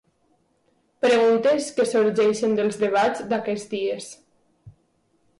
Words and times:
Preguntes 1.05 1.67
que 1.75 1.85
sorgeixen 1.91 2.55
dels 2.59 2.79
debats 2.85 3.21
d'aquests 3.33 3.67
dies. 3.75 4.09